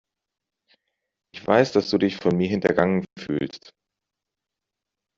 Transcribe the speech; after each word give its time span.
Ich 1.35 1.45
weiß, 1.45 1.73
dass 1.73 1.91
du 1.91 1.99
dich 1.99 2.17
von 2.17 2.35
mir 2.35 2.47
hintergangen 2.47 3.05
fühlst. 3.19 3.69